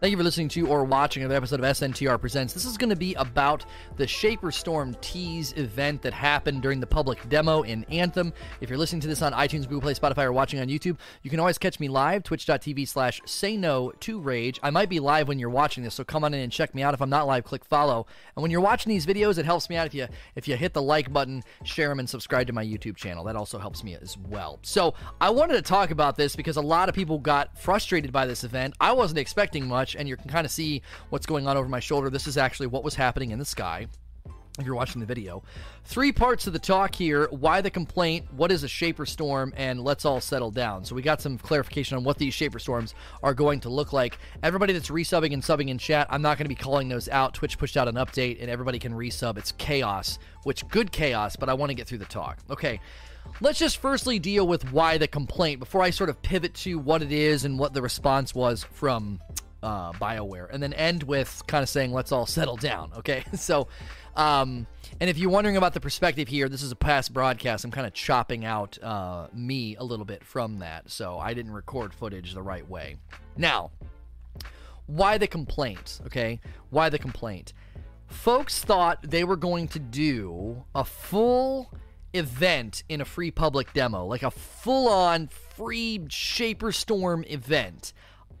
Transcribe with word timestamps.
Thank 0.00 0.10
you 0.10 0.18
for 0.18 0.24
listening 0.24 0.48
to 0.50 0.66
or 0.66 0.84
watching 0.84 1.22
another 1.22 1.36
episode 1.36 1.60
of 1.60 1.66
SNTR 1.66 2.20
Presents. 2.20 2.52
This 2.52 2.66
is 2.66 2.76
going 2.76 2.90
to 2.90 2.96
be 2.96 3.14
about 3.14 3.64
the 3.96 4.06
Shaper 4.06 4.50
Storm 4.50 4.94
Tease 5.00 5.52
event 5.56 6.02
that 6.02 6.12
happened 6.12 6.60
during 6.62 6.80
the 6.80 6.86
public 6.86 7.26
demo 7.30 7.62
in 7.62 7.84
Anthem. 7.84 8.32
If 8.60 8.68
you're 8.68 8.78
listening 8.78 9.00
to 9.02 9.08
this 9.08 9.22
on 9.22 9.32
iTunes, 9.32 9.62
Google 9.62 9.80
Play, 9.80 9.94
Spotify, 9.94 10.24
or 10.24 10.32
watching 10.32 10.60
on 10.60 10.66
YouTube, 10.68 10.98
you 11.22 11.30
can 11.30 11.40
always 11.40 11.56
catch 11.56 11.80
me 11.80 11.88
live, 11.88 12.22
twitch.tv 12.22 12.86
slash 12.86 13.22
say 13.24 13.56
no 13.56 13.92
to 14.00 14.20
rage. 14.20 14.60
I 14.62 14.70
might 14.70 14.90
be 14.90 15.00
live 15.00 15.28
when 15.28 15.38
you're 15.38 15.48
watching 15.48 15.84
this, 15.84 15.94
so 15.94 16.04
come 16.04 16.24
on 16.24 16.34
in 16.34 16.40
and 16.40 16.52
check 16.52 16.74
me 16.74 16.82
out. 16.82 16.92
If 16.92 17.00
I'm 17.00 17.08
not 17.08 17.26
live, 17.26 17.44
click 17.44 17.64
follow. 17.64 18.06
And 18.36 18.42
when 18.42 18.50
you're 18.50 18.60
watching 18.60 18.90
these 18.90 19.06
videos, 19.06 19.38
it 19.38 19.46
helps 19.46 19.70
me 19.70 19.76
out 19.76 19.86
if 19.86 19.94
you 19.94 20.08
if 20.34 20.46
you 20.46 20.56
hit 20.56 20.74
the 20.74 20.82
like 20.82 21.12
button, 21.12 21.42
share 21.62 21.88
them, 21.88 22.00
and 22.00 22.10
subscribe 22.10 22.48
to 22.48 22.52
my 22.52 22.64
YouTube 22.64 22.96
channel. 22.96 23.24
That 23.24 23.36
also 23.36 23.58
helps 23.58 23.82
me 23.82 23.94
as 23.94 24.18
well. 24.18 24.58
So 24.62 24.92
I 25.20 25.30
wanted 25.30 25.54
to 25.54 25.62
talk 25.62 25.92
about 25.92 26.16
this 26.16 26.36
because 26.36 26.56
a 26.56 26.62
lot 26.62 26.90
of 26.90 26.94
people 26.94 27.18
got 27.18 27.56
frustrated 27.56 28.12
by 28.12 28.26
this 28.26 28.44
event. 28.44 28.74
I 28.80 28.92
wasn't 28.92 29.18
expecting 29.18 29.66
much, 29.66 29.83
and 29.96 30.08
you 30.08 30.16
can 30.16 30.30
kind 30.30 30.44
of 30.44 30.50
see 30.50 30.82
what's 31.10 31.26
going 31.26 31.46
on 31.46 31.56
over 31.56 31.68
my 31.68 31.80
shoulder. 31.80 32.10
This 32.10 32.26
is 32.26 32.36
actually 32.36 32.68
what 32.68 32.84
was 32.84 32.94
happening 32.94 33.30
in 33.30 33.38
the 33.38 33.44
sky 33.44 33.88
if 34.58 34.64
you're 34.64 34.76
watching 34.76 35.00
the 35.00 35.06
video. 35.06 35.42
Three 35.84 36.12
parts 36.12 36.46
of 36.46 36.52
the 36.52 36.58
talk 36.60 36.94
here 36.94 37.26
why 37.30 37.60
the 37.60 37.70
complaint, 37.70 38.32
what 38.32 38.52
is 38.52 38.62
a 38.62 38.68
Shaper 38.68 39.04
Storm, 39.04 39.52
and 39.56 39.80
let's 39.80 40.04
all 40.04 40.20
settle 40.20 40.52
down. 40.52 40.84
So, 40.84 40.94
we 40.94 41.02
got 41.02 41.20
some 41.20 41.38
clarification 41.38 41.96
on 41.96 42.04
what 42.04 42.18
these 42.18 42.34
Shaper 42.34 42.58
Storms 42.58 42.94
are 43.22 43.34
going 43.34 43.60
to 43.60 43.68
look 43.68 43.92
like. 43.92 44.18
Everybody 44.42 44.72
that's 44.72 44.90
resubbing 44.90 45.32
and 45.32 45.42
subbing 45.42 45.70
in 45.70 45.78
chat, 45.78 46.06
I'm 46.08 46.22
not 46.22 46.38
going 46.38 46.44
to 46.44 46.48
be 46.48 46.54
calling 46.54 46.88
those 46.88 47.08
out. 47.08 47.34
Twitch 47.34 47.58
pushed 47.58 47.76
out 47.76 47.88
an 47.88 47.96
update, 47.96 48.40
and 48.40 48.48
everybody 48.48 48.78
can 48.78 48.92
resub. 48.92 49.38
It's 49.38 49.52
chaos, 49.52 50.18
which 50.44 50.66
good 50.68 50.92
chaos, 50.92 51.34
but 51.34 51.48
I 51.48 51.54
want 51.54 51.70
to 51.70 51.74
get 51.74 51.88
through 51.88 51.98
the 51.98 52.04
talk. 52.04 52.38
Okay. 52.48 52.80
Let's 53.40 53.58
just 53.58 53.78
firstly 53.78 54.18
deal 54.18 54.46
with 54.46 54.70
why 54.70 54.98
the 54.98 55.08
complaint 55.08 55.58
before 55.58 55.82
I 55.82 55.90
sort 55.90 56.10
of 56.10 56.20
pivot 56.22 56.54
to 56.56 56.78
what 56.78 57.02
it 57.02 57.10
is 57.10 57.46
and 57.46 57.58
what 57.58 57.72
the 57.72 57.80
response 57.80 58.34
was 58.34 58.62
from 58.62 59.18
uh, 59.64 59.92
BioWare, 59.92 60.48
and 60.52 60.62
then 60.62 60.72
end 60.74 61.02
with 61.02 61.42
kind 61.46 61.62
of 61.62 61.68
saying, 61.68 61.92
let's 61.92 62.12
all 62.12 62.26
settle 62.26 62.56
down. 62.56 62.92
Okay. 62.98 63.24
So, 63.44 63.68
um, 64.16 64.66
and 65.00 65.10
if 65.10 65.18
you're 65.18 65.30
wondering 65.30 65.58
about 65.58 65.74
the 65.74 65.80
perspective 65.80 66.28
here, 66.28 66.48
this 66.48 66.62
is 66.62 66.72
a 66.72 66.76
past 66.76 67.12
broadcast. 67.12 67.64
I'm 67.64 67.70
kind 67.70 67.86
of 67.86 67.92
chopping 67.92 68.44
out 68.44 68.78
uh, 68.82 69.26
me 69.34 69.76
a 69.76 69.84
little 69.84 70.06
bit 70.06 70.24
from 70.24 70.60
that. 70.60 70.90
So 70.90 71.18
I 71.18 71.34
didn't 71.34 71.52
record 71.52 71.92
footage 71.92 72.32
the 72.32 72.40
right 72.40 72.66
way. 72.66 72.96
Now, 73.36 73.72
why 74.86 75.18
the 75.18 75.26
complaint? 75.26 76.00
Okay. 76.06 76.40
Why 76.70 76.88
the 76.88 76.98
complaint? 76.98 77.52
Folks 78.06 78.60
thought 78.60 78.98
they 79.02 79.24
were 79.24 79.36
going 79.36 79.68
to 79.68 79.78
do 79.78 80.64
a 80.74 80.84
full 80.84 81.70
event 82.14 82.84
in 82.88 83.00
a 83.00 83.04
free 83.04 83.30
public 83.30 83.72
demo, 83.74 84.06
like 84.06 84.22
a 84.22 84.30
full 84.30 84.88
on 84.88 85.28
free 85.28 86.06
Shaper 86.08 86.72
Storm 86.72 87.24
event. 87.28 87.92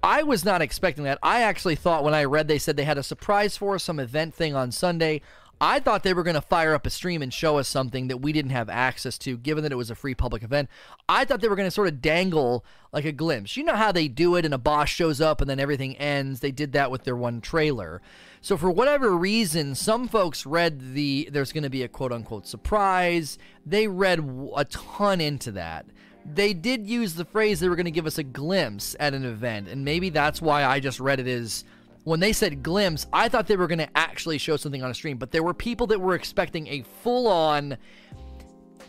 I 0.04 0.22
was 0.22 0.44
not 0.44 0.60
expecting 0.60 1.04
that. 1.04 1.18
I 1.22 1.40
actually 1.40 1.76
thought 1.76 2.04
when 2.04 2.12
I 2.12 2.24
read 2.24 2.46
they 2.46 2.58
said 2.58 2.76
they 2.76 2.84
had 2.84 2.98
a 2.98 3.02
surprise 3.02 3.56
for 3.56 3.76
us, 3.76 3.84
some 3.84 3.98
event 3.98 4.34
thing 4.34 4.54
on 4.54 4.70
Sunday. 4.70 5.22
I 5.62 5.80
thought 5.80 6.02
they 6.02 6.12
were 6.12 6.24
going 6.24 6.34
to 6.34 6.42
fire 6.42 6.74
up 6.74 6.86
a 6.86 6.90
stream 6.90 7.22
and 7.22 7.32
show 7.32 7.56
us 7.56 7.68
something 7.68 8.08
that 8.08 8.18
we 8.18 8.30
didn't 8.30 8.50
have 8.50 8.68
access 8.68 9.16
to, 9.18 9.38
given 9.38 9.62
that 9.62 9.72
it 9.72 9.76
was 9.76 9.88
a 9.90 9.94
free 9.94 10.14
public 10.14 10.42
event. 10.42 10.68
I 11.08 11.24
thought 11.24 11.40
they 11.40 11.48
were 11.48 11.56
going 11.56 11.68
to 11.68 11.70
sort 11.70 11.88
of 11.88 12.02
dangle 12.02 12.66
like 12.92 13.06
a 13.06 13.12
glimpse. 13.12 13.56
You 13.56 13.64
know 13.64 13.76
how 13.76 13.92
they 13.92 14.06
do 14.06 14.36
it, 14.36 14.44
and 14.44 14.52
a 14.52 14.58
boss 14.58 14.90
shows 14.90 15.22
up 15.22 15.40
and 15.40 15.48
then 15.48 15.58
everything 15.58 15.96
ends. 15.96 16.40
They 16.40 16.50
did 16.50 16.72
that 16.72 16.90
with 16.90 17.04
their 17.04 17.16
one 17.16 17.40
trailer. 17.40 18.02
So 18.42 18.58
for 18.58 18.70
whatever 18.70 19.16
reason, 19.16 19.74
some 19.74 20.06
folks 20.06 20.44
read 20.44 20.92
the 20.92 21.30
there's 21.32 21.52
going 21.52 21.64
to 21.64 21.70
be 21.70 21.82
a 21.82 21.88
quote 21.88 22.12
unquote 22.12 22.46
surprise. 22.46 23.38
They 23.64 23.88
read 23.88 24.18
a 24.54 24.66
ton 24.66 25.22
into 25.22 25.50
that 25.52 25.86
they 26.24 26.54
did 26.54 26.86
use 26.86 27.14
the 27.14 27.24
phrase 27.24 27.60
they 27.60 27.68
were 27.68 27.76
going 27.76 27.84
to 27.84 27.90
give 27.90 28.06
us 28.06 28.18
a 28.18 28.22
glimpse 28.22 28.96
at 28.98 29.14
an 29.14 29.24
event, 29.24 29.68
and 29.68 29.84
maybe 29.84 30.10
that's 30.10 30.40
why 30.40 30.64
I 30.64 30.80
just 30.80 31.00
read 31.00 31.20
it 31.20 31.26
as 31.26 31.64
when 32.04 32.20
they 32.20 32.32
said 32.32 32.62
glimpse, 32.62 33.06
I 33.12 33.28
thought 33.28 33.46
they 33.46 33.56
were 33.56 33.66
going 33.66 33.78
to 33.78 33.96
actually 33.96 34.38
show 34.38 34.56
something 34.56 34.82
on 34.82 34.90
a 34.90 34.94
stream, 34.94 35.16
but 35.16 35.30
there 35.30 35.42
were 35.42 35.54
people 35.54 35.86
that 35.88 36.00
were 36.00 36.14
expecting 36.14 36.66
a 36.66 36.82
full 37.02 37.26
on 37.26 37.78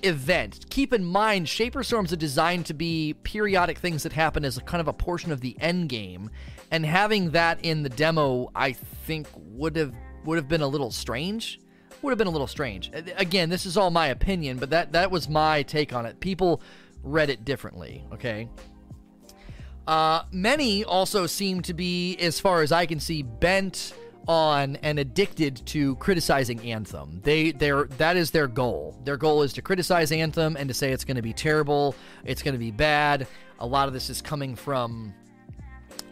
event. 0.03 0.65
Keep 0.69 0.93
in 0.93 1.03
mind, 1.03 1.47
Shaper 1.47 1.83
Storms 1.83 2.11
are 2.11 2.17
designed 2.17 2.65
to 2.67 2.73
be 2.73 3.15
periodic 3.23 3.77
things 3.77 4.03
that 4.03 4.13
happen 4.13 4.43
as 4.45 4.57
a 4.57 4.61
kind 4.61 4.81
of 4.81 4.87
a 4.87 4.93
portion 4.93 5.31
of 5.31 5.41
the 5.41 5.55
end 5.59 5.89
game, 5.89 6.29
and 6.71 6.85
having 6.85 7.31
that 7.31 7.63
in 7.63 7.83
the 7.83 7.89
demo, 7.89 8.51
I 8.55 8.73
think 8.73 9.27
would 9.35 9.75
have 9.75 9.93
would 10.25 10.37
have 10.37 10.47
been 10.47 10.61
a 10.61 10.67
little 10.67 10.91
strange. 10.91 11.59
Would 12.01 12.11
have 12.11 12.17
been 12.17 12.27
a 12.27 12.31
little 12.31 12.47
strange. 12.47 12.91
Again, 13.15 13.49
this 13.49 13.65
is 13.65 13.77
all 13.77 13.89
my 13.89 14.07
opinion, 14.07 14.57
but 14.57 14.69
that 14.71 14.91
that 14.91 15.09
was 15.09 15.29
my 15.29 15.63
take 15.63 15.93
on 15.93 16.05
it. 16.05 16.19
People 16.19 16.61
read 17.05 17.29
it 17.29 17.45
differently, 17.45 18.03
okay? 18.11 18.49
Uh, 19.87 20.23
many 20.31 20.83
also 20.83 21.27
seem 21.27 21.61
to 21.61 21.73
be, 21.73 22.17
as 22.17 22.39
far 22.39 22.61
as 22.61 22.71
I 22.71 22.85
can 22.85 22.99
see, 22.99 23.21
bent 23.21 23.93
on 24.27 24.75
and 24.77 24.97
addicted 24.97 25.63
to 25.67 25.95
criticizing 25.97 26.59
Anthem. 26.61 27.21
They 27.23 27.51
their 27.51 27.83
that 27.83 28.17
is 28.17 28.31
their 28.31 28.47
goal. 28.47 28.99
Their 29.03 29.17
goal 29.17 29.43
is 29.43 29.53
to 29.53 29.61
criticize 29.61 30.11
Anthem 30.11 30.57
and 30.57 30.67
to 30.67 30.73
say 30.73 30.91
it's 30.91 31.05
going 31.05 31.17
to 31.17 31.21
be 31.21 31.33
terrible, 31.33 31.95
it's 32.23 32.41
going 32.41 32.55
to 32.55 32.59
be 32.59 32.71
bad. 32.71 33.27
A 33.59 33.67
lot 33.67 33.87
of 33.87 33.93
this 33.93 34.09
is 34.09 34.21
coming 34.21 34.55
from 34.55 35.13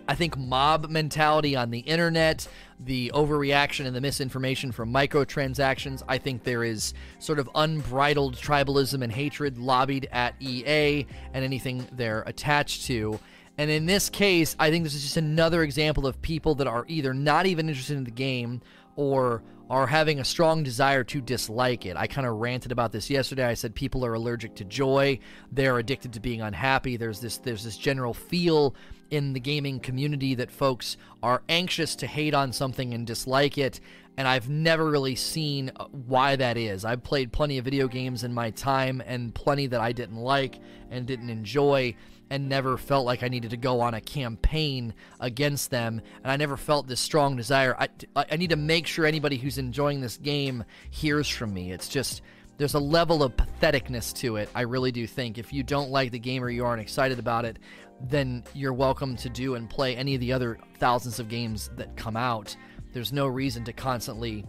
I 0.08 0.16
think 0.16 0.38
mob 0.38 0.90
mentality 0.90 1.56
on 1.56 1.72
the 1.72 1.80
internet, 1.80 2.48
the 2.86 3.12
overreaction 3.14 3.86
and 3.86 3.96
the 3.96 4.02
misinformation 4.02 4.72
from 4.72 4.94
microtransactions. 4.94 6.04
I 6.08 6.18
think 6.18 6.44
there 6.44 6.64
is 6.64 6.94
sort 7.20 7.40
of 7.40 7.50
unbridled 7.56 8.36
tribalism 8.36 9.02
and 9.04 9.12
hatred 9.12 9.58
lobbied 9.58 10.08
at 10.12 10.36
EA 10.40 11.06
and 11.34 11.44
anything 11.44 11.88
they're 11.92 12.24
attached 12.26 12.86
to. 12.88 13.20
And 13.58 13.70
in 13.70 13.86
this 13.86 14.10
case, 14.10 14.56
I 14.60 14.72
think 14.72 14.84
this 14.84 14.96
is 14.96 15.04
just 15.04 15.18
another 15.18 15.64
example 15.64 16.08
of 16.08 16.22
people 16.22 16.56
that 16.56 16.68
are 16.68 16.86
either 16.88 17.14
not 17.14 17.46
even 17.46 17.70
interested 17.70 17.98
in 17.98 18.04
the 18.04 18.12
game 18.12 18.62
or 18.96 19.44
are 19.70 19.88
having 19.88 20.20
a 20.20 20.26
strong 20.26 20.64
desire 20.64 21.04
to 21.06 21.22
dislike 21.22 21.86
it. 21.86 21.96
I 21.96 22.08
kind 22.08 22.28
of 22.28 22.36
ranted 22.36 22.72
about 22.72 22.92
this 22.92 23.10
yesterday. 23.10 23.46
I 23.46 23.54
said 23.54 23.74
people 23.74 24.06
are 24.06 24.14
allergic 24.14 24.56
to 24.56 24.66
joy. 24.66 25.20
They're 25.52 25.78
addicted 25.78 26.14
to 26.14 26.20
being 26.20 26.42
unhappy. 26.42 26.98
There's 26.98 27.20
this 27.20 27.38
there's 27.38 27.64
this 27.64 27.78
general 27.78 28.14
feel 28.14 28.76
in 29.10 29.34
the 29.34 29.40
gaming 29.40 29.80
community 29.80 30.36
that 30.36 30.52
folks 30.52 30.98
are 31.22 31.44
anxious 31.48 31.96
to 31.98 32.08
hate 32.08 32.34
on 32.34 32.52
something 32.52 32.94
and 32.94 33.06
dislike 33.06 33.58
it. 33.58 33.80
And 34.18 34.28
I've 34.28 34.50
never 34.50 34.90
really 34.90 35.16
seen 35.16 35.72
uh, 35.76 35.86
why 35.86 36.36
that 36.36 36.58
is. 36.58 36.86
I've 36.86 37.04
played 37.04 37.32
plenty 37.32 37.58
of 37.58 37.66
video 37.66 37.88
games 37.88 38.24
in 38.24 38.34
my 38.34 38.52
time 38.52 39.02
and 39.06 39.34
plenty 39.34 39.68
that 39.68 39.82
I 39.82 39.92
didn't 39.92 40.18
like 40.18 40.60
and 40.92 41.06
didn't 41.06 41.30
enjoy 41.30 41.96
and 42.30 42.50
never 42.50 42.78
felt 42.78 43.06
like 43.06 43.24
I 43.24 43.28
needed 43.28 43.52
to 43.52 43.58
go 43.58 43.82
on 43.82 43.94
a 43.94 44.02
campaign 44.02 44.94
against 45.20 45.72
them. 45.72 46.02
And 46.24 46.32
I 46.32 46.38
never 46.38 46.58
felt 46.58 46.88
this 46.88 47.00
strong 47.00 47.36
desire. 47.36 47.76
I, 47.78 47.90
I 48.16 48.38
need 48.38 48.50
to 48.50 48.56
make 48.56 48.88
sure 48.88 49.06
anybody 49.06 49.38
who's 49.38 49.58
enjoying 49.58 50.02
this 50.02 50.18
game 50.18 50.64
hears 50.90 51.28
from 51.30 51.54
me. 51.54 51.72
It's 51.72 51.88
just 51.88 52.22
there's 52.58 52.74
a 52.76 52.80
level 52.80 53.24
of 53.24 53.36
patheticness 53.36 54.14
to 54.18 54.38
it. 54.38 54.50
I 54.54 54.62
really 54.62 54.92
do 54.92 55.08
think 55.08 55.38
if 55.38 55.52
you 55.52 55.64
don't 55.64 55.90
like 55.90 56.12
the 56.12 56.20
game 56.20 56.44
or 56.44 56.50
you 56.50 56.66
aren't 56.66 56.82
excited 56.82 57.20
about 57.20 57.46
it, 57.46 57.60
then 58.02 58.44
you're 58.54 58.74
welcome 58.74 59.16
to 59.18 59.30
do 59.30 59.56
and 59.56 59.70
play 59.70 59.96
any 59.96 60.16
of 60.16 60.22
the 60.22 60.34
other 60.34 60.60
thousands 60.78 61.20
of 61.20 61.30
games 61.30 61.70
that 61.78 61.96
come 61.96 62.18
out. 62.18 62.56
There's 62.94 63.14
no 63.14 63.28
reason 63.28 63.64
to 63.66 63.74
constantly, 63.74 64.46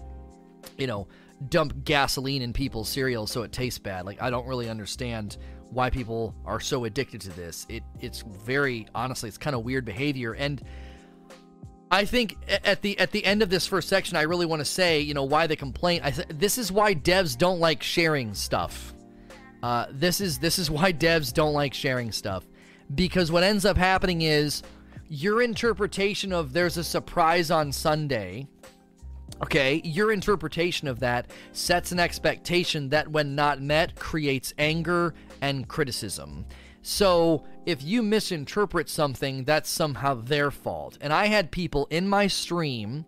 you 0.77 0.87
know, 0.87 1.09
dump 1.49 1.85
gasoline 1.85 2.43
in 2.43 2.53
people's 2.53 2.89
cereal 2.89 3.27
so 3.27 3.43
it 3.43 3.53
tastes 3.53 3.79
bad. 3.79 4.07
Like 4.07 4.21
I 4.21 4.31
don't 4.31 4.47
really 4.47 4.69
understand 4.69 5.37
why 5.71 5.91
people 5.91 6.35
are 6.45 6.61
so 6.61 6.85
addicted 6.85 7.21
to 7.23 7.31
this. 7.31 7.67
It 7.69 7.83
it's 8.01 8.23
very 8.23 8.87
honestly, 8.95 9.29
it's 9.29 9.39
kind 9.39 9.57
of 9.57 9.65
weird 9.65 9.85
behavior 9.85 10.35
and 10.35 10.63
I 11.91 12.07
think 12.07 12.37
at 12.65 12.83
the 12.83 12.99
at 12.99 13.13
the 13.13 13.25
end 13.25 13.43
of 13.43 13.51
this 13.51 13.67
first 13.67 13.89
section, 13.89 14.17
I 14.17 14.23
really 14.23 14.47
want 14.47 14.61
to 14.61 14.65
say, 14.65 15.01
you 15.01 15.15
know, 15.15 15.23
why 15.23 15.47
the 15.47 15.55
complaint. 15.55 16.05
I 16.05 16.11
th- 16.11 16.27
this 16.29 16.59
is 16.59 16.73
why 16.73 16.95
devs 16.95 17.39
don't 17.39 17.61
like 17.61 17.85
sharing 17.85 18.35
stuff. 18.35 18.95
Uh, 19.63 19.87
this 19.91 20.21
is 20.21 20.39
this 20.39 20.59
is 20.59 20.71
why 20.71 20.93
devs 20.93 21.33
don't 21.33 21.53
like 21.53 21.73
sharing 21.73 22.11
stuff 22.11 22.45
because 22.95 23.31
what 23.31 23.43
ends 23.43 23.65
up 23.65 23.77
happening 23.77 24.23
is 24.23 24.63
your 25.09 25.43
interpretation 25.43 26.33
of 26.33 26.53
there's 26.53 26.77
a 26.77 26.85
surprise 26.85 27.51
on 27.51 27.73
Sunday. 27.73 28.49
Okay, 29.43 29.81
your 29.85 30.13
interpretation 30.13 30.87
of 30.87 31.01
that 31.01 31.31
sets 31.53 31.93
an 31.93 31.99
expectation 31.99 32.91
that, 32.91 33.09
when 33.09 33.35
not 33.35 33.61
met, 33.61 33.97
creates 33.97 34.55
anger 34.59 35.13
and 35.41 35.69
criticism. 35.69 36.47
So, 36.83 37.45
if 37.67 37.83
you 37.83 38.03
misinterpret 38.03 38.89
something, 38.89 39.45
that's 39.45 39.71
somehow 39.71 40.15
their 40.15 40.51
fault. 40.51 40.99
And 41.01 41.13
I 41.13 41.27
had 41.27 41.51
people 41.51 41.87
in 41.91 42.09
my 42.09 42.27
stream 42.27 43.07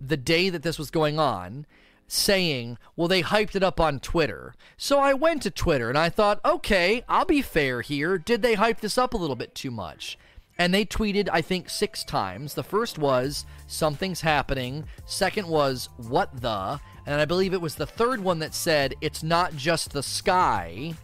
the 0.00 0.16
day 0.16 0.48
that 0.48 0.62
this 0.62 0.78
was 0.78 0.90
going 0.90 1.18
on 1.18 1.66
saying, 2.08 2.78
well, 2.94 3.08
they 3.08 3.22
hyped 3.22 3.56
it 3.56 3.62
up 3.62 3.80
on 3.80 3.98
Twitter. 4.00 4.54
So 4.76 4.98
I 5.00 5.12
went 5.14 5.42
to 5.42 5.50
Twitter 5.50 5.88
and 5.88 5.98
I 5.98 6.08
thought, 6.08 6.40
okay, 6.44 7.02
I'll 7.08 7.24
be 7.24 7.42
fair 7.42 7.80
here. 7.80 8.16
Did 8.18 8.42
they 8.42 8.54
hype 8.54 8.80
this 8.80 8.96
up 8.96 9.12
a 9.12 9.16
little 9.16 9.36
bit 9.36 9.54
too 9.54 9.70
much? 9.70 10.18
And 10.58 10.72
they 10.72 10.86
tweeted, 10.86 11.28
I 11.30 11.42
think, 11.42 11.68
six 11.68 12.02
times. 12.02 12.54
The 12.54 12.62
first 12.62 12.98
was, 12.98 13.44
something's 13.66 14.22
happening. 14.22 14.84
Second 15.04 15.48
was, 15.48 15.88
what 15.96 16.40
the? 16.40 16.80
And 17.06 17.20
I 17.20 17.24
believe 17.24 17.52
it 17.52 17.60
was 17.60 17.74
the 17.74 17.86
third 17.86 18.20
one 18.20 18.38
that 18.38 18.54
said, 18.54 18.94
it's 19.00 19.22
not 19.22 19.54
just 19.54 19.92
the 19.92 20.02
sky, 20.02 20.94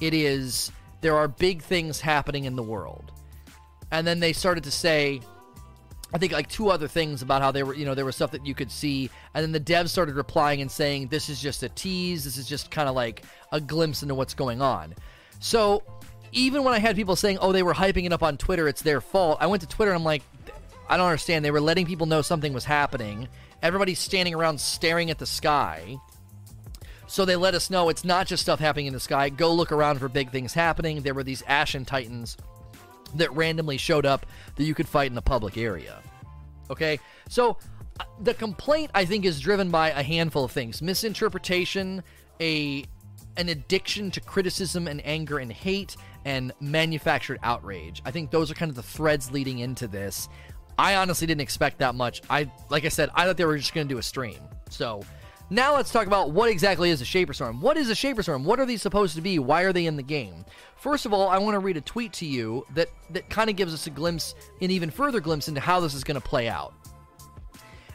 it 0.00 0.14
is, 0.14 0.70
there 1.00 1.16
are 1.16 1.28
big 1.28 1.62
things 1.62 2.00
happening 2.00 2.44
in 2.44 2.56
the 2.56 2.62
world. 2.62 3.12
And 3.90 4.06
then 4.06 4.20
they 4.20 4.32
started 4.32 4.64
to 4.64 4.70
say, 4.70 5.20
I 6.14 6.18
think 6.18 6.32
like 6.32 6.48
two 6.48 6.70
other 6.70 6.86
things 6.86 7.22
about 7.22 7.42
how 7.42 7.50
they 7.50 7.64
were, 7.64 7.74
you 7.74 7.84
know, 7.84 7.94
there 7.94 8.04
was 8.04 8.14
stuff 8.14 8.30
that 8.30 8.46
you 8.46 8.54
could 8.54 8.70
see, 8.70 9.10
and 9.34 9.42
then 9.42 9.50
the 9.50 9.58
devs 9.58 9.88
started 9.88 10.14
replying 10.14 10.60
and 10.60 10.70
saying, 10.70 11.08
"This 11.08 11.28
is 11.28 11.42
just 11.42 11.64
a 11.64 11.68
tease. 11.70 12.22
This 12.22 12.36
is 12.36 12.46
just 12.46 12.70
kind 12.70 12.88
of 12.88 12.94
like 12.94 13.24
a 13.50 13.60
glimpse 13.60 14.02
into 14.02 14.14
what's 14.14 14.32
going 14.32 14.62
on." 14.62 14.94
So 15.40 15.82
even 16.34 16.64
when 16.64 16.74
I 16.74 16.78
had 16.78 16.96
people 16.96 17.16
saying, 17.16 17.38
"Oh, 17.40 17.52
they 17.52 17.62
were 17.62 17.74
hyping 17.74 18.04
it 18.04 18.12
up 18.12 18.22
on 18.22 18.36
Twitter, 18.36 18.68
it's 18.68 18.82
their 18.82 19.00
fault," 19.00 19.38
I 19.40 19.46
went 19.46 19.62
to 19.62 19.68
Twitter 19.68 19.92
and 19.92 19.98
I'm 19.98 20.04
like, 20.04 20.22
I 20.88 20.96
don't 20.96 21.06
understand. 21.06 21.44
They 21.44 21.50
were 21.50 21.60
letting 21.60 21.86
people 21.86 22.06
know 22.06 22.22
something 22.22 22.52
was 22.52 22.64
happening. 22.64 23.28
Everybody's 23.62 23.98
standing 23.98 24.34
around 24.34 24.60
staring 24.60 25.10
at 25.10 25.18
the 25.18 25.26
sky. 25.26 25.96
So 27.06 27.24
they 27.24 27.36
let 27.36 27.54
us 27.54 27.70
know 27.70 27.88
it's 27.88 28.04
not 28.04 28.26
just 28.26 28.42
stuff 28.42 28.60
happening 28.60 28.86
in 28.86 28.92
the 28.92 29.00
sky. 29.00 29.28
Go 29.28 29.52
look 29.52 29.72
around 29.72 29.98
for 29.98 30.08
big 30.08 30.30
things 30.30 30.52
happening. 30.52 31.00
There 31.00 31.14
were 31.14 31.22
these 31.22 31.42
Ashen 31.46 31.84
Titans 31.84 32.36
that 33.14 33.32
randomly 33.34 33.76
showed 33.76 34.04
up 34.04 34.26
that 34.56 34.64
you 34.64 34.74
could 34.74 34.88
fight 34.88 35.08
in 35.08 35.14
the 35.14 35.22
public 35.22 35.56
area. 35.56 36.02
Okay? 36.70 36.98
So 37.28 37.58
uh, 38.00 38.04
the 38.20 38.34
complaint 38.34 38.90
I 38.94 39.04
think 39.04 39.24
is 39.24 39.40
driven 39.40 39.70
by 39.70 39.90
a 39.90 40.02
handful 40.02 40.44
of 40.44 40.52
things. 40.52 40.82
Misinterpretation, 40.82 42.02
a 42.40 42.84
an 43.36 43.48
addiction 43.48 44.10
to 44.12 44.20
criticism 44.20 44.86
and 44.86 45.04
anger 45.04 45.38
and 45.38 45.52
hate 45.52 45.96
and 46.24 46.52
manufactured 46.60 47.38
outrage. 47.42 48.02
I 48.04 48.10
think 48.10 48.30
those 48.30 48.50
are 48.50 48.54
kind 48.54 48.70
of 48.70 48.76
the 48.76 48.82
threads 48.82 49.30
leading 49.30 49.58
into 49.58 49.86
this. 49.86 50.28
I 50.78 50.96
honestly 50.96 51.26
didn't 51.26 51.42
expect 51.42 51.78
that 51.78 51.94
much. 51.94 52.22
I 52.28 52.50
like 52.70 52.84
I 52.84 52.88
said, 52.88 53.10
I 53.14 53.24
thought 53.24 53.36
they 53.36 53.44
were 53.44 53.58
just 53.58 53.74
going 53.74 53.86
to 53.86 53.94
do 53.94 53.98
a 53.98 54.02
stream. 54.02 54.40
So 54.70 55.02
now 55.50 55.74
let's 55.74 55.92
talk 55.92 56.06
about 56.06 56.32
what 56.32 56.50
exactly 56.50 56.90
is 56.90 57.00
a 57.00 57.04
Shaper 57.04 57.32
Storm. 57.32 57.60
What 57.60 57.76
is 57.76 57.90
a 57.90 57.94
Shaper 57.94 58.22
Storm? 58.22 58.44
What 58.44 58.58
are 58.58 58.66
these 58.66 58.82
supposed 58.82 59.14
to 59.16 59.20
be? 59.20 59.38
Why 59.38 59.62
are 59.62 59.72
they 59.72 59.86
in 59.86 59.96
the 59.96 60.02
game? 60.02 60.44
First 60.76 61.06
of 61.06 61.12
all, 61.12 61.28
I 61.28 61.38
want 61.38 61.54
to 61.54 61.60
read 61.60 61.76
a 61.76 61.80
tweet 61.80 62.12
to 62.14 62.26
you 62.26 62.66
that 62.74 62.88
that 63.10 63.28
kind 63.30 63.50
of 63.50 63.56
gives 63.56 63.74
us 63.74 63.86
a 63.86 63.90
glimpse, 63.90 64.34
an 64.60 64.70
even 64.70 64.90
further 64.90 65.20
glimpse 65.20 65.48
into 65.48 65.60
how 65.60 65.80
this 65.80 65.94
is 65.94 66.02
going 66.02 66.20
to 66.20 66.26
play 66.26 66.48
out. 66.48 66.74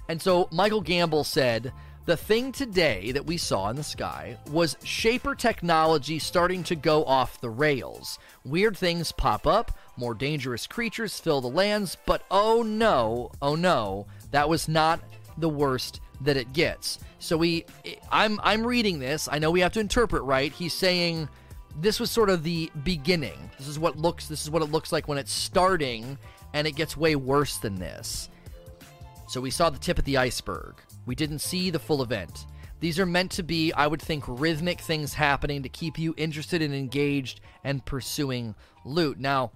And 0.08 0.22
so 0.22 0.48
Michael 0.52 0.82
Gamble 0.82 1.24
said, 1.24 1.72
the 2.06 2.18
thing 2.18 2.52
today 2.52 3.12
that 3.12 3.26
we 3.26 3.38
saw 3.38 3.70
in 3.70 3.76
the 3.76 3.84
sky 3.84 4.38
was 4.52 4.78
Shaper 4.84 5.36
technology 5.36 6.18
starting 6.20 6.64
to 6.64 6.76
go 6.76 7.04
off 7.06 7.42
the 7.42 7.50
rails. 7.50 8.18
Weird 8.44 8.78
things 8.78 9.12
pop 9.12 9.46
up, 9.46 9.78
more 9.96 10.14
dangerous 10.14 10.66
creatures 10.66 11.20
fill 11.20 11.42
the 11.42 11.50
lands, 11.50 11.98
but 12.06 12.24
oh 12.32 12.64
no, 12.64 13.32
oh 13.42 13.56
no, 13.56 14.08
that 14.32 14.50
was 14.50 14.68
not 14.68 15.00
the 15.38 15.50
worst 15.50 16.02
that 16.22 16.38
it 16.38 16.54
gets. 16.54 17.00
So 17.20 17.38
we 17.38 17.66
I'm 18.12 18.40
I'm 18.44 18.66
reading 18.66 19.00
this. 19.00 19.30
I 19.32 19.40
know 19.40 19.52
we 19.52 19.60
have 19.60 19.74
to 19.74 19.80
interpret 19.80 20.24
right. 20.24 20.52
He's 20.52 20.74
saying 20.74 21.30
this 21.80 22.00
was 22.00 22.10
sort 22.10 22.30
of 22.30 22.44
the 22.44 22.72
beginning. 22.84 23.52
This 23.58 23.68
is 23.68 23.78
what 23.78 23.98
looks 23.98 24.28
this 24.28 24.42
is 24.42 24.50
what 24.50 24.62
it 24.62 24.72
looks 24.72 24.92
like 24.92 25.08
when 25.08 25.18
it's 25.18 25.32
starting 25.32 26.18
and 26.54 26.66
it 26.66 26.72
gets 26.72 26.98
way 26.98 27.16
worse 27.16 27.58
than 27.58 27.76
this. 27.76 28.30
So 29.28 29.42
we 29.42 29.52
saw 29.52 29.70
the 29.70 29.78
tip 29.78 30.00
of 30.00 30.06
the 30.06 30.18
iceberg. 30.18 30.76
We 31.10 31.16
didn't 31.16 31.40
see 31.40 31.72
the 31.72 31.80
full 31.80 32.04
event. 32.04 32.46
These 32.82 33.00
are 33.00 33.06
meant 33.08 33.32
to 33.32 33.42
be, 33.42 33.74
I 33.74 33.88
would 33.88 34.00
think, 34.00 34.24
rhythmic 34.28 34.80
things 34.80 35.16
happening 35.16 35.64
to 35.64 35.68
keep 35.68 35.98
you 35.98 36.14
interested 36.18 36.62
and 36.62 36.72
engaged 36.72 37.42
and 37.64 37.84
pursuing 37.84 38.54
loot. 38.86 39.18
Now, 39.18 39.52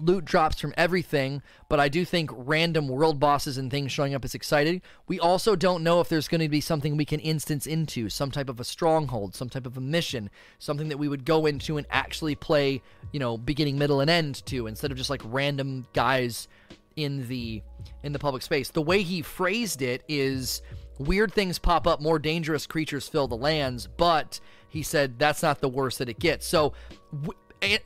loot 0.00 0.24
drops 0.24 0.58
from 0.58 0.72
everything, 0.78 1.42
but 1.68 1.78
I 1.78 1.90
do 1.90 2.06
think 2.06 2.30
random 2.32 2.88
world 2.88 3.20
bosses 3.20 3.58
and 3.58 3.70
things 3.70 3.92
showing 3.92 4.14
up 4.14 4.24
is 4.24 4.34
exciting. 4.34 4.80
We 5.06 5.20
also 5.20 5.56
don't 5.56 5.84
know 5.84 6.00
if 6.00 6.08
there's 6.08 6.26
going 6.26 6.40
to 6.40 6.48
be 6.48 6.62
something 6.62 6.96
we 6.96 7.04
can 7.04 7.20
instance 7.20 7.66
into, 7.66 8.08
some 8.08 8.30
type 8.30 8.48
of 8.48 8.58
a 8.58 8.64
stronghold, 8.64 9.34
some 9.34 9.50
type 9.50 9.66
of 9.66 9.76
a 9.76 9.82
mission, 9.82 10.30
something 10.58 10.88
that 10.88 10.96
we 10.96 11.06
would 11.06 11.26
go 11.26 11.44
into 11.44 11.76
and 11.76 11.86
actually 11.90 12.34
play, 12.34 12.80
you 13.12 13.20
know, 13.20 13.36
beginning, 13.36 13.76
middle, 13.76 14.00
and 14.00 14.08
end 14.08 14.46
to 14.46 14.66
instead 14.68 14.90
of 14.90 14.96
just 14.96 15.10
like 15.10 15.20
random 15.26 15.86
guys 15.92 16.48
in 16.96 17.28
the 17.28 17.62
in 18.02 18.12
the 18.12 18.18
public 18.18 18.42
space. 18.42 18.70
The 18.70 18.82
way 18.82 19.02
he 19.02 19.22
phrased 19.22 19.82
it 19.82 20.02
is 20.08 20.62
weird 20.98 21.32
things 21.32 21.58
pop 21.58 21.86
up, 21.86 22.00
more 22.00 22.18
dangerous 22.18 22.66
creatures 22.66 23.08
fill 23.08 23.28
the 23.28 23.36
lands, 23.36 23.86
but 23.86 24.40
he 24.68 24.82
said 24.82 25.18
that's 25.18 25.42
not 25.42 25.60
the 25.60 25.68
worst 25.68 25.98
that 25.98 26.08
it 26.08 26.18
gets. 26.18 26.46
So 26.46 26.72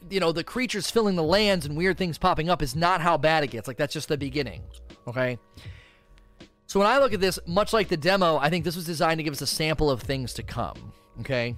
you 0.09 0.21
know, 0.21 0.33
the 0.33 0.45
creatures 0.45 0.91
filling 0.91 1.17
the 1.17 1.23
lands 1.23 1.67
and 1.67 1.77
weird 1.77 1.99
things 1.99 2.19
popping 2.19 2.49
up 2.49 2.63
is 2.63 2.75
not 2.75 3.01
how 3.01 3.17
bad 3.19 3.45
it 3.45 3.49
gets. 3.49 3.69
Like 3.69 3.77
that's 3.77 3.93
just 3.93 4.09
the 4.09 4.17
beginning. 4.17 4.63
Okay? 5.07 5.39
So 6.67 6.81
when 6.81 6.89
I 6.89 6.99
look 6.99 7.13
at 7.13 7.21
this, 7.21 7.39
much 7.47 7.73
like 7.73 7.89
the 7.89 7.97
demo, 7.97 8.39
I 8.39 8.51
think 8.51 8.65
this 8.65 8.75
was 8.75 8.87
designed 8.87 9.19
to 9.19 9.23
give 9.23 9.33
us 9.33 9.43
a 9.43 9.47
sample 9.47 9.91
of 9.91 10.03
things 10.03 10.33
to 10.35 10.43
come. 10.43 10.93
Okay? 11.21 11.57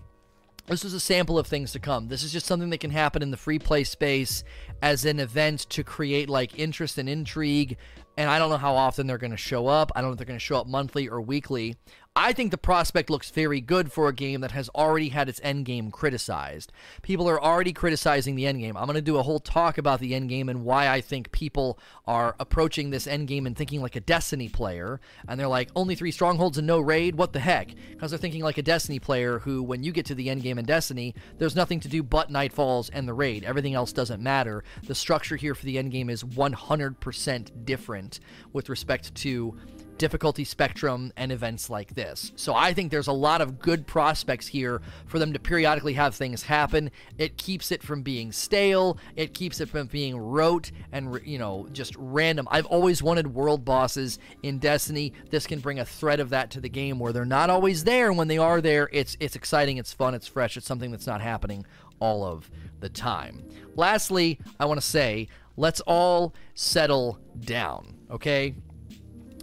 This 0.69 0.85
is 0.85 0.93
a 0.93 1.01
sample 1.01 1.39
of 1.39 1.47
things 1.47 1.73
to 1.73 1.79
come. 1.79 2.09
This 2.09 2.23
is 2.23 2.31
just 2.31 2.45
something 2.45 2.69
that 2.69 2.81
can 2.81 2.91
happen 2.91 3.23
in 3.23 3.31
the 3.31 3.39
free 3.39 3.59
play 3.59 3.85
space 3.85 4.45
as 4.83 5.07
an 5.07 5.19
event 5.19 5.61
to 5.71 5.83
create 5.83 6.29
like 6.29 6.59
interest 6.59 6.99
and 6.99 7.09
intrigue. 7.09 7.79
And 8.19 8.29
I 8.29 8.39
don't 8.39 8.51
know 8.51 8.59
how 8.59 8.75
often 8.75 9.07
they're 9.07 9.17
going 9.17 9.31
to 9.31 9.39
show 9.39 9.67
up. 9.67 9.91
I 9.97 10.03
don't 10.03 10.11
know 10.11 10.13
if 10.13 10.19
they're 10.19 10.27
going 10.27 10.39
to 10.39 10.45
show 10.45 10.59
up 10.59 10.67
monthly 10.67 11.09
or 11.09 11.23
weekly. 11.23 11.77
I 12.21 12.33
think 12.33 12.51
the 12.51 12.59
prospect 12.59 13.11
looks 13.11 13.31
very 13.31 13.61
good 13.61 13.93
for 13.93 14.09
a 14.09 14.13
game 14.13 14.41
that 14.41 14.51
has 14.51 14.69
already 14.71 15.11
had 15.11 15.29
its 15.29 15.41
end 15.45 15.67
game 15.67 15.93
criticized. 15.93 16.73
People 17.01 17.31
are 17.31 17.41
already 17.41 17.73
criticizing 17.73 18.35
the 18.35 18.45
end 18.45 18.59
game. 18.59 18.77
I'm 18.77 18.87
going 18.87 18.97
to 18.97 19.01
do 19.01 19.19
a 19.19 19.23
whole 19.23 19.39
talk 19.39 19.79
about 19.79 20.01
the 20.01 20.17
end 20.17 20.29
game 20.29 20.49
and 20.49 20.65
why 20.65 20.89
I 20.89 21.01
think 21.01 21.31
people 21.31 21.79
are 22.09 22.35
approaching 22.41 22.91
this 22.91 23.07
end 23.07 23.29
game 23.29 23.47
and 23.47 23.57
thinking 23.57 23.81
like 23.81 23.95
a 23.95 24.01
Destiny 24.01 24.49
player. 24.49 25.01
And 25.29 25.39
they're 25.39 25.47
like, 25.47 25.71
only 25.77 25.95
three 25.95 26.11
strongholds 26.11 26.59
and 26.59 26.67
no 26.67 26.81
raid? 26.81 27.15
What 27.15 27.35
the 27.35 27.39
heck? 27.39 27.73
Because 27.93 28.11
they're 28.11 28.19
thinking 28.19 28.43
like 28.43 28.59
a 28.59 28.63
Destiny 28.63 28.99
player 28.99 29.39
who, 29.39 29.63
when 29.63 29.85
you 29.85 29.93
get 29.93 30.07
to 30.07 30.17
the 30.17 30.29
end 30.29 30.43
game 30.43 30.59
in 30.59 30.65
Destiny, 30.65 31.15
there's 31.39 31.55
nothing 31.55 31.79
to 31.79 31.89
do 31.89 32.03
but 32.03 32.33
Nightfalls 32.33 32.91
and 32.93 33.07
the 33.07 33.15
raid. 33.15 33.45
Everything 33.45 33.75
else 33.75 33.93
doesn't 33.93 34.21
matter. 34.21 34.65
The 34.89 34.97
structure 34.97 35.37
here 35.37 35.55
for 35.55 35.67
the 35.67 35.79
end 35.79 35.93
game 35.93 36.11
is 36.11 36.25
100% 36.25 37.65
different 37.65 38.19
with 38.53 38.69
respect 38.69 39.15
to 39.15 39.57
difficulty 39.99 40.45
spectrum 40.45 41.13
and 41.17 41.31
events 41.33 41.69
like 41.69 41.95
this. 41.95 42.33
So 42.37 42.55
I 42.55 42.73
think 42.73 42.91
there's 42.91 43.09
a 43.09 43.13
lot 43.13 43.41
of 43.41 43.59
good 43.59 43.87
prospects 43.87 44.47
here 44.47 44.81
for 45.07 45.19
them 45.19 45.33
to 45.33 45.39
periodically 45.39 45.95
have 45.95 46.15
things 46.15 46.43
happen. 46.43 46.91
It 47.19 47.37
keeps 47.37 47.73
it 47.73 47.83
from 47.83 48.03
being 48.03 48.33
stale, 48.33 48.99
it 49.17 49.35
keeps 49.35 49.61
it 49.61 49.69
from 49.69 49.89
being 49.89 50.17
rote 50.17 50.71
and 50.93 51.21
you 51.25 51.39
know, 51.39 51.69
just 51.73 51.95
random. 51.99 52.49
I've 52.51 52.67
always 52.67 53.03
wanted 53.03 53.35
world 53.35 53.65
bosses 53.65 54.19
in 54.43 54.59
Destiny. 54.59 55.13
This 55.31 55.47
can 55.47 55.61
bring 55.61 55.81
a 55.81 55.85
thread 55.85 56.21
of 56.21 56.31
that 56.31 56.51
to 56.53 56.61
the 56.61 56.69
game 56.69 56.99
where 56.99 57.13
they're 57.13 57.25
not 57.25 57.51
always 57.51 57.85
there 57.85 58.09
and 58.09 58.17
when 58.17 58.29
they 58.29 58.39
are 58.39 58.61
there, 58.61 58.89
it's 58.93 59.17
it's 59.21 59.37
exciting, 59.37 59.77
it's 59.77 59.93
fun, 59.93 60.15
it's 60.15 60.27
fresh. 60.27 60.57
It's 60.57 60.67
something 60.67 60.91
that's 60.91 61.07
not 61.07 61.21
happening 61.21 61.67
all 62.01 62.25
of 62.25 62.51
the 62.81 62.89
time. 62.89 63.45
Lastly, 63.75 64.39
I 64.59 64.67
want 64.67 64.81
to 64.81 64.87
say, 64.87 65.29
let's 65.57 65.81
all 65.81 66.35
settle 66.55 67.19
down, 67.41 67.95
okay? 68.11 68.55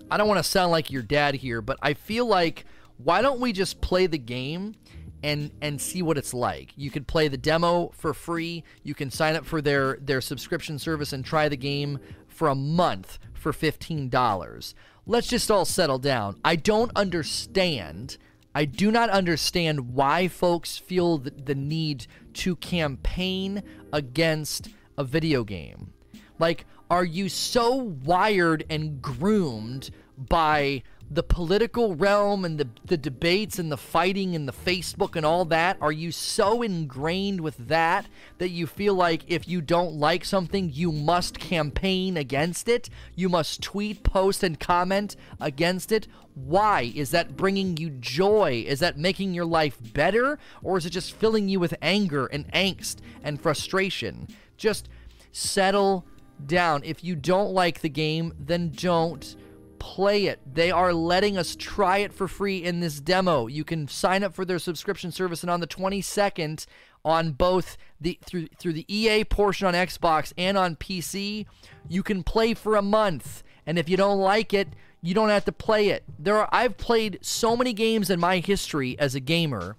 I 0.09 0.17
don't 0.17 0.27
want 0.27 0.37
to 0.37 0.49
sound 0.49 0.71
like 0.71 0.91
your 0.91 1.01
dad 1.01 1.35
here, 1.35 1.61
but 1.61 1.77
I 1.81 1.93
feel 1.93 2.25
like 2.25 2.65
why 2.97 3.21
don't 3.21 3.39
we 3.39 3.51
just 3.51 3.81
play 3.81 4.07
the 4.07 4.17
game 4.17 4.75
and 5.23 5.51
and 5.61 5.81
see 5.81 6.01
what 6.01 6.17
it's 6.17 6.33
like. 6.33 6.71
You 6.75 6.91
could 6.91 7.07
play 7.07 7.27
the 7.27 7.37
demo 7.37 7.91
for 7.95 8.13
free. 8.13 8.63
You 8.83 8.93
can 8.93 9.09
sign 9.09 9.35
up 9.35 9.45
for 9.45 9.61
their 9.61 9.97
their 10.01 10.21
subscription 10.21 10.77
service 10.77 11.13
and 11.13 11.25
try 11.25 11.49
the 11.49 11.57
game 11.57 11.99
for 12.27 12.47
a 12.47 12.55
month 12.55 13.17
for 13.33 13.51
$15. 13.51 14.73
Let's 15.07 15.27
just 15.27 15.51
all 15.51 15.65
settle 15.65 15.99
down. 15.99 16.39
I 16.43 16.55
don't 16.55 16.91
understand. 16.95 18.17
I 18.53 18.65
do 18.65 18.91
not 18.91 19.09
understand 19.09 19.93
why 19.93 20.27
folks 20.27 20.77
feel 20.77 21.17
the, 21.17 21.31
the 21.31 21.55
need 21.55 22.07
to 22.33 22.55
campaign 22.55 23.61
against 23.93 24.69
a 24.97 25.03
video 25.03 25.43
game. 25.43 25.93
Like 26.39 26.65
are 26.89 27.05
you 27.05 27.29
so 27.29 27.75
wired 27.75 28.65
and 28.69 29.01
groomed 29.01 29.89
by 30.17 30.83
the 31.09 31.23
political 31.23 31.95
realm 31.95 32.43
and 32.45 32.59
the, 32.59 32.67
the 32.85 32.97
debates 32.97 33.59
and 33.59 33.71
the 33.71 33.77
fighting 33.77 34.35
and 34.35 34.47
the 34.47 34.53
Facebook 34.53 35.15
and 35.15 35.25
all 35.25 35.45
that? 35.45 35.77
Are 35.81 35.91
you 35.91 36.11
so 36.11 36.61
ingrained 36.61 37.41
with 37.41 37.67
that 37.67 38.07
that 38.37 38.49
you 38.49 38.65
feel 38.67 38.95
like 38.95 39.23
if 39.27 39.47
you 39.47 39.61
don't 39.61 39.95
like 39.95 40.25
something, 40.25 40.71
you 40.73 40.91
must 40.91 41.39
campaign 41.39 42.17
against 42.17 42.67
it? 42.67 42.89
You 43.15 43.29
must 43.29 43.61
tweet, 43.61 44.03
post, 44.03 44.43
and 44.43 44.59
comment 44.59 45.15
against 45.39 45.91
it? 45.91 46.07
Why? 46.33 46.91
Is 46.95 47.11
that 47.11 47.37
bringing 47.37 47.77
you 47.77 47.91
joy? 47.91 48.63
Is 48.67 48.79
that 48.79 48.97
making 48.97 49.33
your 49.33 49.45
life 49.45 49.77
better? 49.93 50.37
Or 50.63 50.77
is 50.77 50.85
it 50.85 50.91
just 50.91 51.13
filling 51.13 51.49
you 51.49 51.59
with 51.59 51.75
anger 51.81 52.25
and 52.27 52.51
angst 52.51 52.97
and 53.23 53.39
frustration? 53.39 54.27
Just 54.57 54.89
settle 55.31 56.05
down. 56.45 56.81
If 56.83 57.03
you 57.03 57.15
don't 57.15 57.51
like 57.51 57.81
the 57.81 57.89
game, 57.89 58.33
then 58.39 58.69
don't 58.69 59.35
play 59.79 60.25
it. 60.25 60.39
They 60.51 60.71
are 60.71 60.93
letting 60.93 61.37
us 61.37 61.55
try 61.55 61.99
it 61.99 62.13
for 62.13 62.27
free 62.27 62.63
in 62.63 62.79
this 62.79 62.99
demo. 62.99 63.47
You 63.47 63.63
can 63.63 63.87
sign 63.87 64.23
up 64.23 64.33
for 64.33 64.43
their 64.43 64.59
subscription 64.59 65.11
service 65.11 65.43
and 65.43 65.49
on 65.49 65.59
the 65.59 65.67
22nd 65.67 66.65
on 67.03 67.33
both 67.33 67.77
the 68.01 68.17
through 68.25 68.47
through 68.57 68.73
the 68.73 68.85
EA 68.93 69.23
portion 69.23 69.67
on 69.67 69.75
Xbox 69.75 70.33
and 70.37 70.57
on 70.57 70.75
PC, 70.75 71.45
you 71.87 72.01
can 72.01 72.23
play 72.23 72.55
for 72.55 72.75
a 72.75 72.81
month. 72.81 73.43
And 73.67 73.77
if 73.77 73.87
you 73.87 73.95
don't 73.95 74.19
like 74.19 74.53
it, 74.53 74.69
you 75.01 75.13
don't 75.13 75.29
have 75.29 75.45
to 75.45 75.51
play 75.51 75.89
it. 75.89 76.03
There 76.17 76.37
are 76.37 76.49
I've 76.51 76.77
played 76.77 77.19
so 77.21 77.55
many 77.55 77.73
games 77.73 78.09
in 78.09 78.19
my 78.19 78.39
history 78.39 78.97
as 78.97 79.13
a 79.13 79.19
gamer 79.19 79.77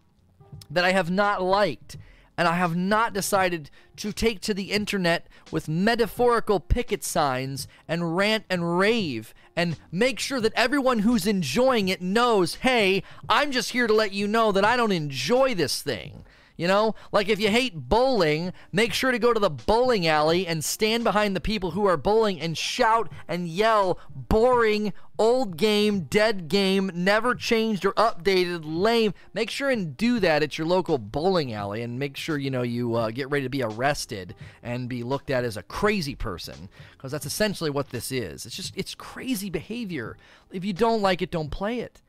that 0.70 0.84
I 0.84 0.92
have 0.92 1.10
not 1.10 1.42
liked 1.42 1.96
and 2.36 2.46
I 2.46 2.54
have 2.56 2.76
not 2.76 3.14
decided 3.14 3.70
to 3.96 4.12
take 4.12 4.40
to 4.42 4.54
the 4.54 4.72
internet 4.72 5.26
with 5.50 5.68
metaphorical 5.68 6.60
picket 6.60 7.02
signs 7.02 7.66
and 7.88 8.16
rant 8.16 8.44
and 8.50 8.78
rave 8.78 9.32
and 9.56 9.78
make 9.90 10.18
sure 10.18 10.40
that 10.40 10.52
everyone 10.54 10.98
who's 10.98 11.26
enjoying 11.26 11.88
it 11.88 12.02
knows 12.02 12.56
hey, 12.56 13.02
I'm 13.28 13.52
just 13.52 13.70
here 13.70 13.86
to 13.86 13.94
let 13.94 14.12
you 14.12 14.26
know 14.26 14.52
that 14.52 14.64
I 14.64 14.76
don't 14.76 14.92
enjoy 14.92 15.54
this 15.54 15.80
thing. 15.80 16.24
You 16.56 16.66
know, 16.68 16.94
like 17.12 17.28
if 17.28 17.38
you 17.38 17.50
hate 17.50 17.88
bowling, 17.88 18.52
make 18.72 18.94
sure 18.94 19.12
to 19.12 19.18
go 19.18 19.34
to 19.34 19.40
the 19.40 19.50
bowling 19.50 20.06
alley 20.06 20.46
and 20.46 20.64
stand 20.64 21.04
behind 21.04 21.36
the 21.36 21.40
people 21.40 21.72
who 21.72 21.84
are 21.84 21.98
bowling 21.98 22.40
and 22.40 22.56
shout 22.56 23.12
and 23.28 23.46
yell, 23.46 23.98
boring, 24.14 24.94
old 25.18 25.58
game, 25.58 26.00
dead 26.02 26.48
game, 26.48 26.90
never 26.94 27.34
changed 27.34 27.84
or 27.84 27.92
updated, 27.92 28.62
lame. 28.64 29.12
Make 29.34 29.50
sure 29.50 29.68
and 29.68 29.96
do 29.96 30.18
that 30.20 30.42
at 30.42 30.56
your 30.56 30.66
local 30.66 30.96
bowling 30.96 31.52
alley 31.52 31.82
and 31.82 31.98
make 31.98 32.16
sure, 32.16 32.38
you 32.38 32.50
know, 32.50 32.62
you 32.62 32.94
uh, 32.94 33.10
get 33.10 33.30
ready 33.30 33.44
to 33.44 33.50
be 33.50 33.62
arrested 33.62 34.34
and 34.62 34.88
be 34.88 35.02
looked 35.02 35.28
at 35.30 35.44
as 35.44 35.58
a 35.58 35.62
crazy 35.62 36.14
person 36.14 36.70
because 36.92 37.12
that's 37.12 37.26
essentially 37.26 37.70
what 37.70 37.90
this 37.90 38.10
is. 38.10 38.46
It's 38.46 38.56
just, 38.56 38.74
it's 38.76 38.94
crazy 38.94 39.50
behavior. 39.50 40.16
If 40.50 40.64
you 40.64 40.72
don't 40.72 41.02
like 41.02 41.20
it, 41.20 41.30
don't 41.30 41.50
play 41.50 41.80
it. 41.80 42.00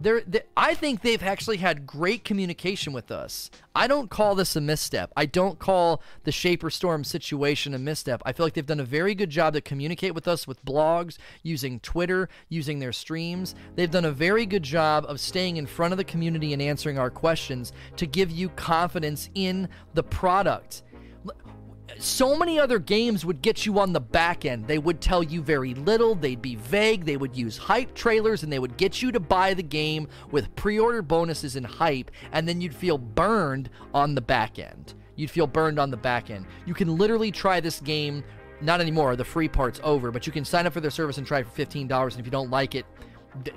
They're, 0.00 0.20
they, 0.20 0.42
I 0.56 0.74
think 0.74 1.02
they've 1.02 1.22
actually 1.22 1.56
had 1.56 1.86
great 1.86 2.24
communication 2.24 2.92
with 2.92 3.10
us. 3.10 3.50
I 3.74 3.86
don't 3.86 4.10
call 4.10 4.34
this 4.34 4.54
a 4.56 4.60
misstep. 4.60 5.12
I 5.16 5.26
don't 5.26 5.58
call 5.58 6.02
the 6.24 6.32
Shaper 6.32 6.70
Storm 6.70 7.04
situation 7.04 7.74
a 7.74 7.78
misstep. 7.78 8.22
I 8.24 8.32
feel 8.32 8.46
like 8.46 8.54
they've 8.54 8.66
done 8.66 8.80
a 8.80 8.84
very 8.84 9.14
good 9.14 9.30
job 9.30 9.54
to 9.54 9.60
communicate 9.60 10.14
with 10.14 10.28
us 10.28 10.46
with 10.46 10.64
blogs, 10.64 11.18
using 11.42 11.80
Twitter, 11.80 12.28
using 12.48 12.78
their 12.78 12.92
streams. 12.92 13.54
They've 13.76 13.90
done 13.90 14.04
a 14.04 14.12
very 14.12 14.46
good 14.46 14.62
job 14.62 15.04
of 15.08 15.20
staying 15.20 15.56
in 15.56 15.66
front 15.66 15.92
of 15.92 15.98
the 15.98 16.04
community 16.04 16.52
and 16.52 16.62
answering 16.62 16.98
our 16.98 17.10
questions 17.10 17.72
to 17.96 18.06
give 18.06 18.30
you 18.30 18.48
confidence 18.50 19.30
in 19.34 19.68
the 19.94 20.02
product 20.02 20.82
so 21.98 22.36
many 22.36 22.58
other 22.58 22.78
games 22.78 23.24
would 23.24 23.42
get 23.42 23.66
you 23.66 23.78
on 23.78 23.92
the 23.92 24.00
back 24.00 24.44
end. 24.44 24.66
They 24.66 24.78
would 24.78 25.00
tell 25.00 25.22
you 25.22 25.42
very 25.42 25.74
little, 25.74 26.14
they'd 26.14 26.40
be 26.40 26.54
vague, 26.54 27.04
they 27.04 27.16
would 27.16 27.36
use 27.36 27.56
hype 27.56 27.94
trailers, 27.94 28.42
and 28.42 28.52
they 28.52 28.58
would 28.58 28.76
get 28.76 29.02
you 29.02 29.10
to 29.12 29.20
buy 29.20 29.54
the 29.54 29.62
game 29.62 30.08
with 30.30 30.54
pre 30.54 30.78
order 30.78 31.02
bonuses 31.02 31.56
and 31.56 31.66
hype, 31.66 32.10
and 32.32 32.48
then 32.48 32.60
you'd 32.60 32.74
feel 32.74 32.98
burned 32.98 33.70
on 33.92 34.14
the 34.14 34.20
back 34.20 34.58
end. 34.58 34.94
You'd 35.16 35.30
feel 35.30 35.48
burned 35.48 35.80
on 35.80 35.90
the 35.90 35.96
back 35.96 36.30
end. 36.30 36.46
You 36.66 36.74
can 36.74 36.96
literally 36.96 37.32
try 37.32 37.58
this 37.58 37.80
game, 37.80 38.22
not 38.60 38.80
anymore, 38.80 39.16
the 39.16 39.24
free 39.24 39.48
part's 39.48 39.80
over, 39.82 40.12
but 40.12 40.26
you 40.26 40.32
can 40.32 40.44
sign 40.44 40.66
up 40.66 40.72
for 40.72 40.80
their 40.80 40.90
service 40.92 41.18
and 41.18 41.26
try 41.26 41.42
for 41.42 41.50
$15, 41.50 42.02
and 42.02 42.20
if 42.20 42.24
you 42.24 42.30
don't 42.30 42.50
like 42.50 42.74
it, 42.74 42.86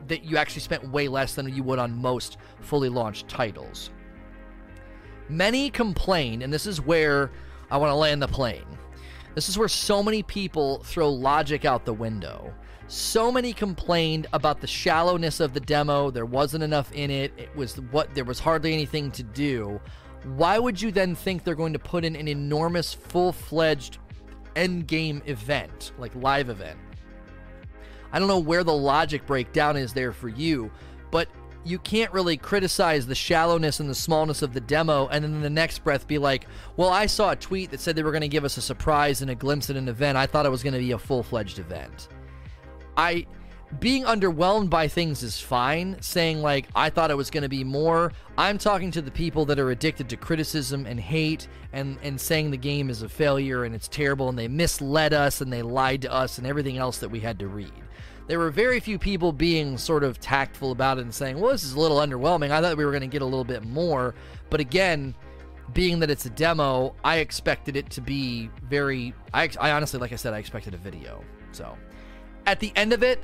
that 0.08 0.24
you 0.24 0.38
actually 0.38 0.62
spent 0.62 0.88
way 0.90 1.08
less 1.08 1.36
than 1.36 1.54
you 1.54 1.64
would 1.64 1.80
on 1.80 1.96
most 1.96 2.38
fully 2.62 2.90
launched 2.90 3.28
titles. 3.28 3.92
Many 5.30 5.70
complain, 5.70 6.42
and 6.42 6.52
this 6.52 6.66
is 6.66 6.82
where 6.82 7.32
I 7.72 7.78
want 7.78 7.90
to 7.90 7.96
land 7.96 8.22
the 8.22 8.28
plane. 8.28 8.66
This 9.34 9.48
is 9.48 9.58
where 9.58 9.70
so 9.70 10.04
many 10.04 10.22
people 10.22 10.84
throw 10.84 11.10
logic 11.10 11.64
out 11.66 11.86
the 11.86 11.94
window. 11.94 12.54
So 12.88 13.32
many 13.32 13.54
complained 13.54 14.28
about 14.34 14.60
the 14.60 14.68
shallowness 14.68 15.40
of 15.40 15.54
the 15.54 15.62
demo. 15.62 16.12
There 16.12 16.26
wasn't 16.26 16.66
enough 16.66 16.92
in 16.92 17.10
it. 17.10 17.32
It 17.38 17.56
was 17.56 17.80
what 17.92 18.14
there 18.14 18.26
was 18.26 18.40
hardly 18.40 18.74
anything 18.74 19.10
to 19.12 19.24
do. 19.24 19.80
Why 20.36 20.60
would 20.60 20.82
you 20.82 20.92
then 20.92 21.16
think 21.16 21.46
they're 21.46 21.56
going 21.56 21.72
to 21.72 21.80
put 21.80 22.04
in 22.04 22.18
an 22.18 22.28
enormous 22.28 22.94
full-fledged 22.94 23.98
end 24.58 24.88
game 24.88 25.22
event, 25.26 25.94
like 25.98 26.14
live 26.16 26.50
event? 26.50 26.78
I 28.12 28.20
don't 28.20 28.28
know 28.28 28.40
where 28.40 28.66
the 28.66 28.74
logic 28.74 29.26
breakdown 29.26 29.78
is 29.78 29.94
there 29.94 30.12
for 30.12 30.28
you, 30.28 30.70
but 31.10 31.30
you 31.64 31.80
can't 31.80 32.12
really 32.12 32.38
criticize 32.38 33.06
the 33.06 33.16
shallowness 33.16 33.80
and 33.80 33.90
the 33.90 33.96
smallness 33.96 34.42
of 34.42 34.54
the 34.54 34.62
demo 34.62 35.08
and 35.08 35.24
then 35.24 35.42
the 35.42 35.50
next 35.50 35.84
breath 35.84 36.08
be 36.08 36.18
like, 36.18 36.48
well, 36.78 36.90
I 36.90 37.06
saw 37.06 37.32
a 37.32 37.36
tweet 37.36 37.72
that 37.72 37.80
said 37.80 37.96
they 37.96 38.04
were 38.04 38.12
going 38.12 38.22
to 38.22 38.28
give 38.28 38.46
us 38.46 38.58
a 38.58 38.62
surprise 38.62 39.22
and 39.22 39.30
a 39.30 39.36
glimpse 39.36 39.70
at 39.70 39.76
an 39.76 39.88
event. 39.88 40.18
I 40.18 40.26
thought 40.26 40.46
it 40.46 40.50
was 40.50 40.64
going 40.64 40.74
to 40.74 40.80
be 40.80 40.92
a 40.92 40.98
full 40.98 41.24
fledged 41.24 41.60
event. 41.60 42.10
I. 42.98 43.28
Being 43.80 44.04
underwhelmed 44.04 44.70
by 44.70 44.90
things 44.90 45.24
is 45.24 45.40
fine. 45.40 45.96
Saying, 46.02 46.42
like, 46.42 46.68
I 46.76 46.90
thought 46.90 47.10
it 47.10 47.16
was 47.16 47.30
going 47.30 47.44
to 47.44 47.48
be 47.48 47.64
more. 47.64 48.12
I'm 48.38 48.58
talking 48.58 48.92
to 48.92 49.02
the 49.02 49.12
people 49.12 49.46
that 49.46 49.60
are 49.60 49.72
addicted 49.72 50.10
to 50.10 50.18
criticism 50.18 50.86
and 50.86 51.00
hate 51.00 51.48
and, 51.72 51.98
and 52.04 52.20
saying 52.20 52.52
the 52.52 52.58
game 52.58 52.90
is 52.90 53.02
a 53.02 53.08
failure 53.08 53.64
and 53.64 53.74
it's 53.74 53.88
terrible 53.88 54.28
and 54.28 54.38
they 54.38 54.50
misled 54.50 55.14
us 55.14 55.40
and 55.40 55.54
they 55.54 55.62
lied 55.62 56.02
to 56.02 56.12
us 56.12 56.38
and 56.38 56.46
everything 56.46 56.80
else 56.80 56.98
that 56.98 57.08
we 57.08 57.22
had 57.22 57.40
to 57.40 57.48
read 57.48 57.72
there 58.32 58.40
were 58.40 58.50
very 58.50 58.80
few 58.80 58.98
people 58.98 59.34
being 59.34 59.78
sort 59.78 60.06
of 60.06 60.18
tactful 60.18 60.72
about 60.72 60.98
it 60.98 61.02
and 61.02 61.14
saying, 61.14 61.38
well, 61.38 61.52
this 61.52 61.66
is 61.66 61.74
a 61.74 61.80
little 61.82 61.98
underwhelming. 61.98 62.50
I 62.50 62.62
thought 62.62 62.78
we 62.78 62.86
were 62.86 62.92
going 62.92 63.02
to 63.02 63.08
get 63.08 63.22
a 63.22 63.26
little 63.26 63.44
bit 63.44 63.66
more. 63.66 64.16
But 64.50 64.62
again, 64.62 65.14
being 65.74 66.00
that 66.00 66.10
it's 66.10 66.26
a 66.26 66.30
demo, 66.30 66.96
I 67.04 67.18
expected 67.18 67.76
it 67.76 67.90
to 67.90 68.00
be 68.00 68.50
very. 68.64 69.14
I, 69.34 69.50
I 69.60 69.72
honestly, 69.72 70.00
like 70.00 70.14
I 70.14 70.16
said, 70.16 70.34
I 70.34 70.38
expected 70.38 70.74
a 70.74 70.78
video. 70.78 71.26
So 71.52 71.78
at 72.46 72.62
the 72.62 72.72
end 72.78 72.94
of 72.94 73.04
it, 73.04 73.22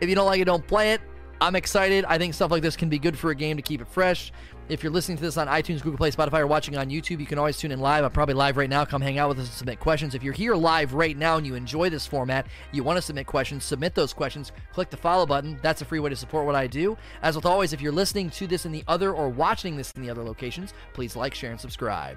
if 0.00 0.08
you 0.08 0.14
don't 0.14 0.24
like 0.24 0.40
it, 0.40 0.46
don't 0.46 0.66
play 0.66 0.94
it. 0.94 1.02
I'm 1.44 1.56
excited. 1.56 2.06
I 2.06 2.16
think 2.16 2.32
stuff 2.32 2.50
like 2.50 2.62
this 2.62 2.74
can 2.74 2.88
be 2.88 2.98
good 2.98 3.18
for 3.18 3.30
a 3.30 3.34
game 3.34 3.58
to 3.58 3.62
keep 3.62 3.82
it 3.82 3.86
fresh. 3.86 4.32
If 4.70 4.82
you're 4.82 4.90
listening 4.90 5.18
to 5.18 5.22
this 5.22 5.36
on 5.36 5.46
iTunes, 5.46 5.82
Google 5.82 5.98
Play, 5.98 6.10
Spotify, 6.10 6.40
or 6.40 6.46
watching 6.46 6.74
on 6.74 6.88
YouTube, 6.88 7.20
you 7.20 7.26
can 7.26 7.38
always 7.38 7.58
tune 7.58 7.70
in 7.70 7.80
live. 7.80 8.02
I'm 8.02 8.12
probably 8.12 8.34
live 8.34 8.56
right 8.56 8.70
now. 8.70 8.86
Come 8.86 9.02
hang 9.02 9.18
out 9.18 9.28
with 9.28 9.38
us 9.40 9.44
and 9.44 9.54
submit 9.54 9.78
questions. 9.78 10.14
If 10.14 10.22
you're 10.22 10.32
here 10.32 10.54
live 10.54 10.94
right 10.94 11.18
now 11.18 11.36
and 11.36 11.46
you 11.46 11.54
enjoy 11.54 11.90
this 11.90 12.06
format, 12.06 12.46
you 12.72 12.82
want 12.82 12.96
to 12.96 13.02
submit 13.02 13.26
questions, 13.26 13.62
submit 13.62 13.94
those 13.94 14.14
questions. 14.14 14.52
Click 14.72 14.88
the 14.88 14.96
follow 14.96 15.26
button. 15.26 15.58
That's 15.60 15.82
a 15.82 15.84
free 15.84 16.00
way 16.00 16.08
to 16.08 16.16
support 16.16 16.46
what 16.46 16.54
I 16.54 16.66
do. 16.66 16.96
As 17.20 17.36
with 17.36 17.44
always, 17.44 17.74
if 17.74 17.82
you're 17.82 17.92
listening 17.92 18.30
to 18.30 18.46
this 18.46 18.64
in 18.64 18.72
the 18.72 18.82
other 18.88 19.12
or 19.12 19.28
watching 19.28 19.76
this 19.76 19.92
in 19.96 20.02
the 20.02 20.08
other 20.08 20.22
locations, 20.22 20.72
please 20.94 21.14
like, 21.14 21.34
share, 21.34 21.50
and 21.50 21.60
subscribe. 21.60 22.16